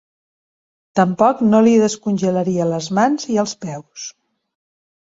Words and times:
Tampoc 0.99 1.43
no 1.51 1.61
li 1.67 1.75
descongelaria 1.83 2.69
les 2.73 2.89
mans 3.01 3.31
i 3.37 3.43
els 3.45 3.57
peus. 3.69 4.13